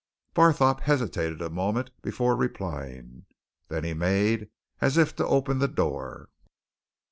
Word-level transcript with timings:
Barthorpe 0.33 0.79
hesitated 0.79 1.43
a 1.43 1.51
moment 1.51 1.91
before 2.01 2.35
replying. 2.35 3.27
Then 3.67 3.83
he 3.83 3.93
made 3.93 4.49
as 4.79 4.97
if 4.97 5.15
to 5.17 5.27
open 5.27 5.59
the 5.59 5.67
door. 5.67 6.29